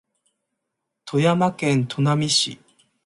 [1.05, 2.59] 富山県砺波市